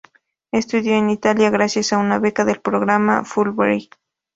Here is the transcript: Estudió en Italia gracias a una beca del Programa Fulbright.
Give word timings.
Estudió 0.51 0.95
en 0.95 1.11
Italia 1.11 1.51
gracias 1.51 1.93
a 1.93 1.99
una 1.99 2.17
beca 2.17 2.43
del 2.43 2.59
Programa 2.59 3.23
Fulbright. 3.23 3.93